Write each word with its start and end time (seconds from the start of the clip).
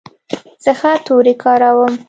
زه 0.63 0.71
ښه 0.79 0.91
توري 1.05 1.33
کاروم. 1.43 1.93